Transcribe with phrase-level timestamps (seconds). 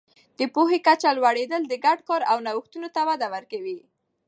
[0.39, 3.79] د پوهې کچه لوړېدل د ګډ کار او نوښتونو ته وده ورکوي.